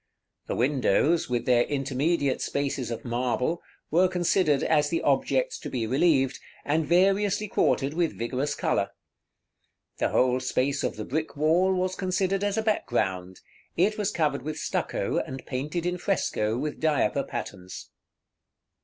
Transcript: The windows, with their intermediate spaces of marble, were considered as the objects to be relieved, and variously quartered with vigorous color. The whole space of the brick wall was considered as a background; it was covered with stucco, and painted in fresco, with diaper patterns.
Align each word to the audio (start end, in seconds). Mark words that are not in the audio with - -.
The 0.47 0.55
windows, 0.55 1.29
with 1.29 1.45
their 1.45 1.61
intermediate 1.65 2.41
spaces 2.41 2.89
of 2.89 3.05
marble, 3.05 3.61
were 3.91 4.07
considered 4.07 4.63
as 4.63 4.89
the 4.89 5.03
objects 5.03 5.59
to 5.59 5.69
be 5.69 5.85
relieved, 5.85 6.39
and 6.65 6.87
variously 6.87 7.47
quartered 7.47 7.93
with 7.93 8.17
vigorous 8.17 8.55
color. 8.55 8.89
The 9.99 10.09
whole 10.09 10.39
space 10.39 10.83
of 10.83 10.95
the 10.95 11.05
brick 11.05 11.37
wall 11.37 11.75
was 11.75 11.93
considered 11.93 12.43
as 12.43 12.57
a 12.57 12.63
background; 12.63 13.41
it 13.77 13.99
was 13.99 14.09
covered 14.09 14.41
with 14.41 14.57
stucco, 14.57 15.17
and 15.17 15.45
painted 15.45 15.85
in 15.85 15.99
fresco, 15.99 16.57
with 16.57 16.79
diaper 16.79 17.21
patterns. 17.21 17.91